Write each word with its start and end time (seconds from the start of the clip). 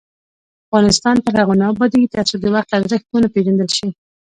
افغانستان 0.67 1.15
تر 1.25 1.33
هغو 1.39 1.53
نه 1.61 1.65
ابادیږي، 1.73 2.07
ترڅو 2.15 2.35
د 2.39 2.45
وخت 2.53 2.69
ارزښت 2.77 3.05
ونه 3.09 3.27
پیژندل 3.33 3.69
شي. 3.77 3.87